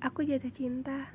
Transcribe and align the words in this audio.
Aku 0.00 0.24
jatuh 0.24 0.48
cinta. 0.48 1.12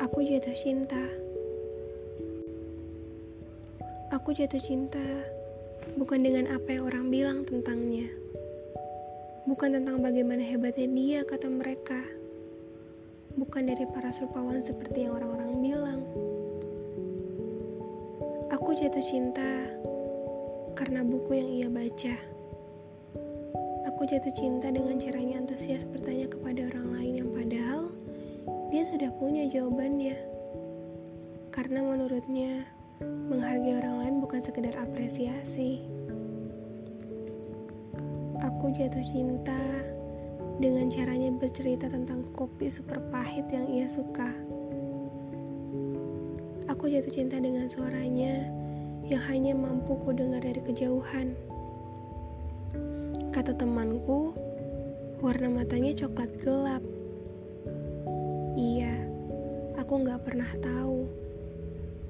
Aku 0.00 0.24
jatuh 0.24 0.56
cinta. 0.56 1.04
Aku 4.16 4.32
jatuh 4.32 4.56
cinta 4.56 5.04
bukan 6.00 6.24
dengan 6.24 6.56
apa 6.56 6.72
yang 6.72 6.88
orang 6.88 7.12
bilang 7.12 7.44
tentangnya. 7.44 8.08
Bukan 9.44 9.76
tentang 9.76 10.00
bagaimana 10.00 10.40
hebatnya 10.40 10.88
dia 10.88 11.20
kata 11.28 11.52
mereka. 11.52 12.00
Bukan 13.36 13.68
dari 13.68 13.84
para 13.92 14.08
rupawan 14.08 14.64
seperti 14.64 15.04
yang 15.04 15.20
orang-orang 15.20 15.52
bilang. 15.60 16.00
Aku 18.56 18.72
jatuh 18.72 19.04
cinta 19.04 19.84
karena 20.76 21.00
buku 21.00 21.40
yang 21.40 21.48
ia 21.48 21.68
baca. 21.72 22.14
Aku 23.88 24.04
jatuh 24.04 24.28
cinta 24.36 24.68
dengan 24.68 25.00
caranya 25.00 25.40
antusias 25.40 25.88
bertanya 25.88 26.28
kepada 26.28 26.68
orang 26.68 26.92
lain 26.92 27.12
yang 27.24 27.30
padahal 27.32 27.88
dia 28.68 28.84
sudah 28.84 29.08
punya 29.16 29.48
jawabannya. 29.48 30.20
Karena 31.48 31.80
menurutnya, 31.80 32.68
menghargai 33.00 33.80
orang 33.80 33.96
lain 34.04 34.14
bukan 34.20 34.44
sekedar 34.44 34.76
apresiasi. 34.76 35.80
Aku 38.44 38.68
jatuh 38.76 39.00
cinta 39.08 39.56
dengan 40.60 40.92
caranya 40.92 41.32
bercerita 41.32 41.88
tentang 41.88 42.20
kopi 42.36 42.68
super 42.68 43.00
pahit 43.08 43.48
yang 43.48 43.64
ia 43.72 43.88
suka. 43.88 44.28
Aku 46.68 46.92
jatuh 46.92 47.16
cinta 47.16 47.40
dengan 47.40 47.64
suaranya 47.72 48.65
yang 49.06 49.22
hanya 49.30 49.54
mampu 49.54 49.94
ku 50.02 50.10
dengar 50.10 50.42
dari 50.42 50.58
kejauhan. 50.58 51.38
Kata 53.30 53.54
temanku, 53.54 54.34
warna 55.22 55.46
matanya 55.46 55.94
coklat 55.94 56.34
gelap. 56.42 56.82
Iya, 58.58 59.06
aku 59.78 60.02
nggak 60.02 60.26
pernah 60.26 60.50
tahu. 60.58 61.06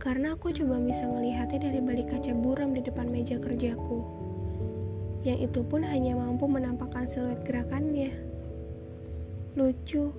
Karena 0.01 0.39
aku 0.39 0.55
coba 0.57 0.81
bisa 0.81 1.05
melihatnya 1.05 1.69
dari 1.69 1.81
balik 1.85 2.17
kaca 2.17 2.33
buram 2.33 2.73
di 2.73 2.81
depan 2.81 3.13
meja 3.13 3.37
kerjaku. 3.37 4.01
Yang 5.27 5.53
itu 5.53 5.61
pun 5.67 5.85
hanya 5.85 6.17
mampu 6.17 6.49
menampakkan 6.49 7.05
siluet 7.05 7.43
gerakannya. 7.45 8.15
Lucu, 9.59 10.15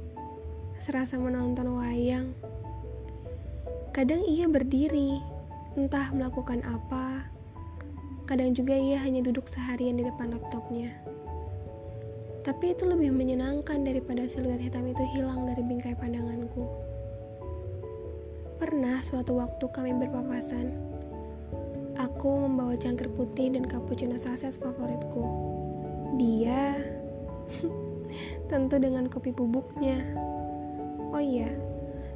serasa 0.77 1.17
menonton 1.17 1.79
wayang. 1.79 2.35
Kadang 3.95 4.27
ia 4.29 4.45
berdiri, 4.45 5.36
entah 5.77 6.09
melakukan 6.09 6.65
apa. 6.65 7.29
Kadang 8.25 8.57
juga 8.57 8.73
ia 8.73 8.97
hanya 8.97 9.21
duduk 9.21 9.45
seharian 9.45 10.01
di 10.01 10.09
depan 10.09 10.33
laptopnya. 10.33 10.89
Tapi 12.41 12.73
itu 12.73 12.89
lebih 12.89 13.13
menyenangkan 13.13 13.85
daripada 13.85 14.25
siluet 14.25 14.57
hitam 14.57 14.89
itu 14.89 15.05
hilang 15.13 15.45
dari 15.45 15.61
bingkai 15.61 15.93
pandanganku. 15.93 16.65
Pernah 18.57 19.05
suatu 19.05 19.37
waktu 19.37 19.69
kami 19.69 19.93
berpapasan. 20.01 20.73
Aku 21.93 22.49
membawa 22.49 22.73
cangkir 22.73 23.13
putih 23.13 23.53
dan 23.53 23.69
cappuccino 23.69 24.17
saset 24.17 24.57
favoritku. 24.57 25.23
Dia 26.17 26.73
tentu 28.49 28.81
dengan 28.81 29.05
kopi 29.05 29.29
bubuknya. 29.29 30.01
Oh 31.13 31.21
iya, 31.21 31.53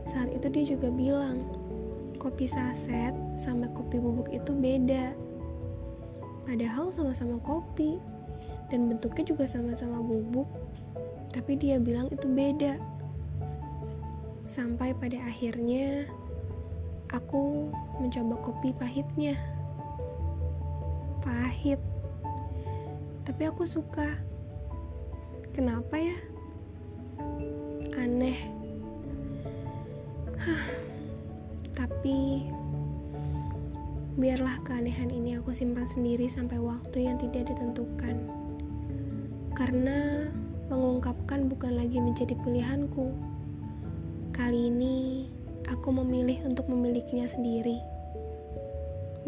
saat 0.10 0.34
itu 0.34 0.48
dia 0.50 0.64
juga 0.76 0.90
bilang, 0.90 1.61
kopi 2.22 2.46
saset 2.46 3.18
sama 3.34 3.66
kopi 3.74 3.98
bubuk 3.98 4.30
itu 4.30 4.54
beda. 4.54 5.18
Padahal 6.46 6.94
sama-sama 6.94 7.42
kopi 7.42 7.98
dan 8.70 8.86
bentuknya 8.86 9.26
juga 9.26 9.50
sama-sama 9.50 9.98
bubuk, 10.06 10.46
tapi 11.34 11.58
dia 11.58 11.82
bilang 11.82 12.06
itu 12.14 12.30
beda. 12.30 12.78
Sampai 14.46 14.94
pada 14.94 15.18
akhirnya 15.26 16.06
aku 17.10 17.74
mencoba 17.98 18.38
kopi 18.46 18.70
pahitnya. 18.78 19.34
Pahit. 21.26 21.82
Tapi 23.26 23.50
aku 23.50 23.66
suka. 23.66 24.14
Kenapa 25.58 25.98
ya? 25.98 26.18
Tapi 32.02 32.50
biarlah 34.18 34.58
keanehan 34.66 35.14
ini 35.14 35.38
aku 35.38 35.54
simpan 35.54 35.86
sendiri 35.86 36.26
sampai 36.26 36.58
waktu 36.58 37.06
yang 37.06 37.22
tidak 37.22 37.54
ditentukan. 37.54 38.26
Karena 39.54 40.26
mengungkapkan 40.74 41.46
bukan 41.46 41.78
lagi 41.78 42.02
menjadi 42.02 42.34
pilihanku. 42.42 43.14
Kali 44.34 44.74
ini 44.74 45.30
aku 45.70 45.94
memilih 45.94 46.42
untuk 46.50 46.74
memilikinya 46.74 47.30
sendiri. 47.30 47.78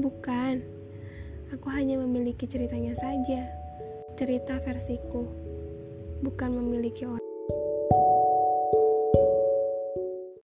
Bukan, 0.02 0.66
aku 1.54 1.70
hanya 1.70 2.02
memiliki 2.02 2.50
ceritanya 2.50 2.98
saja. 2.98 3.54
Cerita 4.18 4.58
versiku, 4.66 5.30
bukan 6.26 6.58
memiliki 6.58 7.06
orang. 7.06 7.23